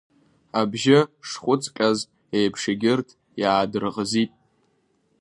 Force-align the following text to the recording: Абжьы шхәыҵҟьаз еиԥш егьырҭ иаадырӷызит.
Абжьы 0.59 0.99
шхәыҵҟьаз 1.27 1.99
еиԥш 2.37 2.61
егьырҭ 2.71 3.09
иаадырӷызит. 3.41 4.31